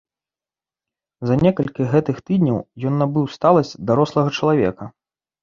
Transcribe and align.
За 1.29 1.35
некалькі 1.47 1.81
гэтых 1.91 2.15
тыдняў 2.31 2.59
ён 2.93 2.99
набыў 3.03 3.29
сталасць 3.35 3.75
дарослага 3.93 4.29
чалавека. 4.37 4.91